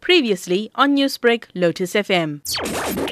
Previously 0.00 0.70
on 0.74 0.96
Newsbreak, 0.96 1.44
Lotus 1.54 1.94
FM. 1.94 2.40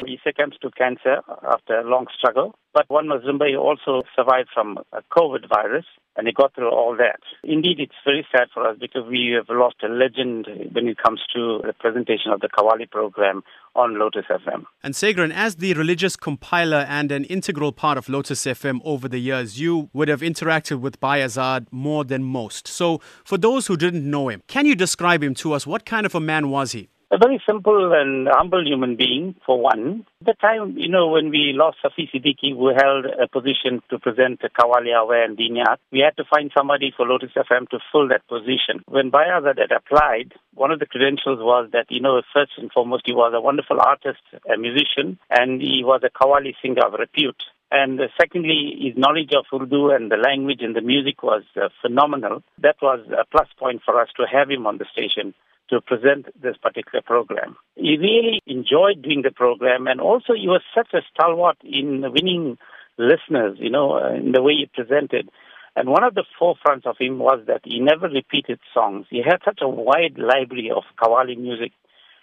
He 0.07 0.19
succumbed 0.25 0.57
to 0.63 0.71
cancer 0.71 1.21
after 1.47 1.79
a 1.79 1.85
long 1.85 2.07
struggle. 2.17 2.55
But 2.73 2.89
one 2.89 3.07
Mazumba 3.09 3.59
also 3.59 4.03
survived 4.15 4.49
from 4.55 4.79
a 4.93 5.03
COVID 5.13 5.49
virus 5.49 5.85
and 6.19 6.27
he 6.27 6.33
got 6.33 6.55
through 6.55 6.71
all 6.71 6.97
that. 6.97 7.21
Indeed, 7.45 7.79
it's 7.79 7.95
very 8.05 8.27
sad 8.33 8.49
for 8.53 8.67
us 8.69 8.77
because 8.79 9.03
we 9.09 9.35
have 9.37 9.47
lost 9.49 9.77
a 9.85 9.89
legend 9.89 10.47
when 10.73 10.89
it 10.89 10.99
comes 10.99 11.21
to 11.35 11.61
the 11.65 11.73
presentation 11.73 12.33
of 12.33 12.41
the 12.41 12.49
Qawwali 12.49 12.91
program 12.91 13.43
on 13.77 13.99
Lotus 13.99 14.25
FM. 14.29 14.65
And 14.83 14.95
Segren, 14.95 15.33
as 15.33 15.57
the 15.57 15.75
religious 15.75 16.17
compiler 16.17 16.85
and 16.89 17.13
an 17.13 17.25
integral 17.25 17.71
part 17.71 17.99
of 17.99 18.09
Lotus 18.09 18.45
FM 18.45 18.81
over 18.85 19.09
the 19.09 19.19
years, 19.21 19.61
you 19.61 19.91
would 19.93 20.09
have 20.09 20.21
interacted 20.21 20.81
with 20.81 20.99
Bhai 20.99 21.21
Azad 21.21 21.69
more 21.71 22.05
than 22.05 22.25
most. 22.25 22.67
So, 22.67 23.01
for 23.25 23.39
those 23.39 23.69
who 23.69 23.77
didn't 23.77 24.09
know 24.09 24.29
him, 24.29 24.43
can 24.49 24.67
you 24.67 24.75
describe 24.75 25.23
him 25.23 25.35
to 25.37 25.53
us? 25.53 25.67
What 25.67 25.87
kind 25.87 26.05
of 26.05 26.17
a 26.17 26.21
man 26.21 26.51
was 26.51 26.73
he? 26.73 26.88
A 27.11 27.17
very 27.17 27.41
simple 27.49 27.95
and 27.95 28.29
humble 28.31 28.63
human 28.67 28.95
being, 28.95 29.35
for 29.47 29.59
one. 29.59 30.05
At 30.21 30.27
the 30.27 30.35
time, 30.35 30.77
you 30.77 30.91
know, 30.91 31.09
when 31.09 31.31
we 31.31 31.55
lost 31.55 31.79
Safi 31.83 32.07
Siddiqui, 32.13 32.53
who 32.53 32.69
held 32.69 33.07
a 33.07 33.27
position 33.27 33.81
to 33.89 33.99
present 33.99 34.43
Qawwali 34.43 34.95
Aware 34.95 35.25
and 35.25 35.39
Diniyat, 35.39 35.79
we 35.91 36.01
had 36.01 36.19
to 36.19 36.25
find 36.29 36.51
somebody 36.55 36.93
for 36.95 37.07
Lotus 37.07 37.31
FM 37.35 37.67
to 37.71 37.79
fill 37.91 38.09
that 38.09 38.29
position. 38.29 38.85
When 38.87 39.09
Bhai 39.09 39.25
Azad 39.25 39.59
had 39.59 39.73
applied, 39.73 40.35
one 40.53 40.71
of 40.71 40.81
the 40.81 40.87
credentials 40.87 41.39
was 41.41 41.71
that, 41.73 41.87
you 41.89 42.03
know, 42.03 42.21
first 42.35 42.53
and 42.59 42.71
foremost, 42.71 43.05
he 43.07 43.15
was 43.15 43.33
a 43.35 43.41
wonderful 43.41 43.81
artist, 43.81 44.21
a 44.45 44.59
musician, 44.59 45.19
and 45.31 45.63
he 45.63 45.83
was 45.83 46.03
a 46.05 46.11
Qawwali 46.11 46.57
singer 46.61 46.85
of 46.85 46.93
repute. 46.93 47.43
And 47.71 48.01
uh, 48.01 48.05
secondly, 48.19 48.79
his 48.81 48.95
knowledge 48.97 49.33
of 49.37 49.45
Urdu 49.53 49.91
and 49.91 50.11
the 50.11 50.17
language 50.17 50.61
and 50.63 50.75
the 50.75 50.81
music 50.81 51.23
was 51.23 51.43
uh, 51.57 51.69
phenomenal. 51.83 52.43
That 52.63 52.77
was 52.81 53.01
a 53.13 53.27
plus 53.31 53.49
point 53.59 53.83
for 53.85 54.01
us 54.01 54.09
to 54.17 54.25
have 54.31 54.51
him 54.51 54.67
on 54.67 54.79
the 54.79 54.87
station 54.91 55.35
to 55.71 55.81
present 55.83 56.27
this 56.41 56.57
particular 56.57 57.03
program. 57.03 57.57
He 57.77 57.99
really 57.99 58.41
enjoyed 58.47 59.03
doing 59.03 59.21
the 59.23 59.31
program 59.31 59.87
and 59.87 60.01
also 60.01 60.33
he 60.33 60.49
was 60.49 60.63
such 60.75 60.95
a 60.95 61.05
stalwart 61.13 61.59
in 61.63 62.01
winning 62.01 62.57
listeners, 62.97 63.59
you 63.61 63.71
know, 63.71 63.99
uh, 63.99 64.15
in 64.15 64.33
the 64.33 64.43
way 64.43 64.55
he 64.55 64.71
presented. 64.73 65.29
And 65.77 65.91
one 65.91 66.03
of 66.05 66.15
the 66.15 66.25
forefronts 66.41 66.87
of 66.87 66.97
him 66.99 67.19
was 67.19 67.45
that 67.47 67.61
he 67.65 67.81
never 67.81 68.09
repeated 68.09 68.59
songs. 68.73 69.07
He 69.11 69.23
had 69.23 69.39
such 69.45 69.61
a 69.63 69.69
wide 69.69 70.17
library 70.19 70.71
of 70.75 70.85
Qawwali 71.01 71.37
music. 71.39 71.73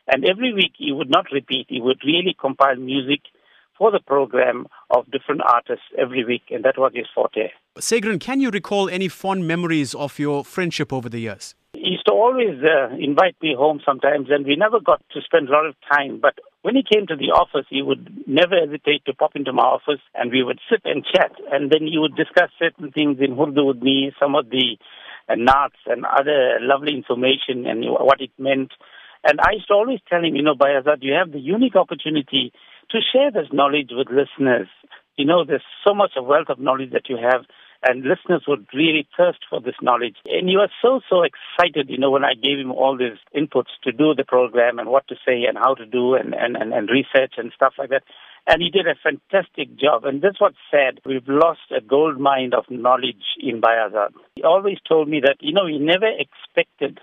And 0.07 0.25
every 0.25 0.53
week 0.53 0.73
he 0.77 0.91
would 0.91 1.09
not 1.09 1.27
repeat. 1.31 1.67
He 1.69 1.81
would 1.81 2.01
really 2.03 2.35
compile 2.39 2.75
music 2.75 3.21
for 3.77 3.91
the 3.91 3.99
program 3.99 4.67
of 4.89 5.05
different 5.11 5.41
artists 5.41 5.85
every 5.97 6.23
week, 6.23 6.43
and 6.49 6.63
that 6.63 6.77
was 6.77 6.91
his 6.95 7.07
forte. 7.13 7.49
Segren, 7.79 8.19
can 8.19 8.39
you 8.39 8.49
recall 8.49 8.89
any 8.89 9.07
fond 9.07 9.47
memories 9.47 9.93
of 9.93 10.17
your 10.17 10.45
friendship 10.45 10.93
over 10.93 11.09
the 11.09 11.19
years? 11.19 11.55
He 11.73 11.91
used 11.91 12.05
to 12.05 12.13
always 12.13 12.63
uh, 12.63 12.95
invite 12.95 13.35
me 13.41 13.53
home 13.57 13.81
sometimes, 13.85 14.27
and 14.29 14.45
we 14.45 14.55
never 14.55 14.79
got 14.79 15.01
to 15.11 15.21
spend 15.21 15.49
a 15.49 15.51
lot 15.51 15.65
of 15.65 15.75
time. 15.91 16.19
But 16.21 16.35
when 16.61 16.75
he 16.75 16.83
came 16.83 17.05
to 17.07 17.15
the 17.15 17.31
office, 17.35 17.65
he 17.69 17.81
would 17.81 18.23
never 18.27 18.55
hesitate 18.55 19.03
to 19.05 19.13
pop 19.13 19.35
into 19.35 19.51
my 19.51 19.63
office, 19.63 20.01
and 20.15 20.31
we 20.31 20.41
would 20.41 20.59
sit 20.71 20.81
and 20.85 21.05
chat. 21.05 21.31
And 21.51 21.69
then 21.69 21.85
he 21.85 21.97
would 21.97 22.15
discuss 22.15 22.49
certain 22.57 22.91
things 22.91 23.17
in 23.19 23.37
Urdu 23.37 23.65
with 23.65 23.81
me, 23.83 24.13
some 24.19 24.35
of 24.35 24.49
the 24.49 24.77
uh, 25.27 25.33
naats 25.33 25.81
and 25.85 26.05
other 26.05 26.59
lovely 26.61 26.95
information 26.95 27.65
and 27.65 27.83
what 27.85 28.21
it 28.21 28.31
meant. 28.39 28.71
And 29.23 29.39
I 29.41 29.53
used 29.53 29.67
to 29.67 29.73
always 29.73 29.99
tell 30.07 30.23
him, 30.23 30.35
you 30.35 30.43
know, 30.43 30.55
Bhai 30.55 30.79
Azad, 30.79 31.01
you 31.01 31.13
have 31.13 31.31
the 31.31 31.39
unique 31.39 31.75
opportunity 31.75 32.53
to 32.91 33.00
share 33.14 33.31
this 33.31 33.52
knowledge 33.52 33.89
with 33.91 34.08
listeners. 34.09 34.67
You 35.17 35.25
know, 35.25 35.45
there's 35.45 35.64
so 35.86 35.94
much 35.94 36.11
of 36.17 36.25
wealth 36.25 36.50
of 36.50 36.59
knowledge 36.59 36.91
that 36.91 37.09
you 37.09 37.17
have 37.17 37.45
and 37.88 38.03
listeners 38.03 38.44
would 38.47 38.66
really 38.73 39.08
thirst 39.16 39.39
for 39.50 39.61
this 39.61 39.75
knowledge. 39.81 40.16
And 40.25 40.50
he 40.50 40.58
was 40.58 40.72
so, 40.81 41.02
so 41.09 41.23
excited, 41.23 41.89
you 41.89 41.97
know, 41.97 42.09
when 42.09 42.25
I 42.25 42.33
gave 42.33 42.58
him 42.58 42.72
all 42.72 42.97
these 42.97 43.19
inputs 43.36 43.73
to 43.83 43.91
do 43.91 44.16
the 44.16 44.23
program 44.25 44.80
and 44.80 44.89
what 44.89 45.08
to 45.09 45.16
say 45.25 45.44
and 45.47 45.58
how 45.58 45.75
to 45.75 45.86
do 45.86 46.16
and, 46.16 46.33
and, 46.33 46.56
and, 46.58 46.73
and 46.73 46.89
research 46.89 47.33
and 47.38 47.52
stuff 47.53 47.73
like 47.78 47.89
that. 47.89 48.03
And 48.47 48.61
he 48.61 48.69
did 48.69 48.88
a 48.88 48.95
fantastic 49.02 49.75
job. 49.78 50.06
And 50.06 50.22
that's 50.22 50.41
what's 50.41 50.58
sad. 50.69 51.00
We've 51.06 51.28
lost 51.28 51.72
a 51.75 51.81
gold 51.81 52.19
mine 52.19 52.51
of 52.57 52.66
knowledge 52.69 53.25
in 53.40 53.62
Bhai 53.62 53.78
Azad. 53.90 54.13
He 54.35 54.44
always 54.44 54.78
told 54.88 55.07
me 55.07 55.22
that, 55.24 55.38
you 55.40 55.53
know, 55.53 55.68
he 55.68 55.78
never 55.78 56.07
expected 56.07 57.00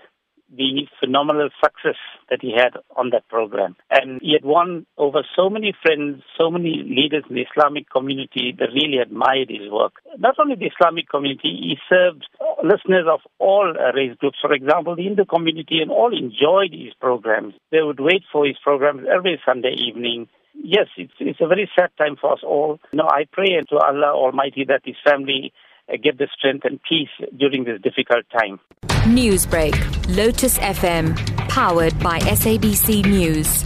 the 0.55 0.87
phenomenal 0.99 1.49
success 1.63 1.97
that 2.29 2.39
he 2.41 2.53
had 2.55 2.73
on 2.95 3.09
that 3.11 3.27
program. 3.27 3.75
And 3.89 4.21
he 4.21 4.33
had 4.33 4.45
won 4.45 4.85
over 4.97 5.21
so 5.35 5.49
many 5.49 5.73
friends, 5.81 6.23
so 6.39 6.49
many 6.49 6.83
leaders 6.83 7.23
in 7.29 7.35
the 7.35 7.45
Islamic 7.49 7.89
community 7.89 8.55
that 8.57 8.69
really 8.73 8.97
admired 8.97 9.49
his 9.49 9.69
work. 9.71 9.93
Not 10.17 10.35
only 10.39 10.55
the 10.55 10.69
Islamic 10.73 11.09
community, 11.09 11.49
he 11.49 11.77
served 11.89 12.25
listeners 12.63 13.05
of 13.09 13.19
all 13.39 13.73
uh, 13.73 13.91
race 13.93 14.15
groups. 14.19 14.37
For 14.41 14.53
example, 14.53 14.95
the 14.95 15.03
Hindu 15.03 15.25
community 15.25 15.79
and 15.81 15.91
all 15.91 16.11
enjoyed 16.15 16.71
his 16.71 16.93
programs. 16.99 17.53
They 17.71 17.81
would 17.81 17.99
wait 17.99 18.23
for 18.31 18.45
his 18.45 18.57
programs 18.63 19.05
every 19.13 19.41
Sunday 19.45 19.75
evening. 19.77 20.27
Yes, 20.55 20.87
it's, 20.97 21.13
it's 21.19 21.41
a 21.41 21.47
very 21.47 21.69
sad 21.77 21.89
time 21.97 22.15
for 22.19 22.33
us 22.33 22.39
all. 22.43 22.79
You 22.91 22.97
know, 22.97 23.09
I 23.09 23.25
pray 23.31 23.59
to 23.69 23.77
Allah 23.77 24.13
Almighty 24.13 24.65
that 24.67 24.81
his 24.85 24.95
family 25.03 25.51
uh, 25.91 25.97
get 26.01 26.17
the 26.17 26.27
strength 26.37 26.65
and 26.65 26.79
peace 26.87 27.09
during 27.37 27.63
this 27.63 27.81
difficult 27.81 28.25
time. 28.37 28.59
Newsbreak, 29.05 29.75
Lotus 30.15 30.57
FM, 30.59 31.15
powered 31.49 31.97
by 31.99 32.19
SABC 32.19 33.05
News. 33.05 33.63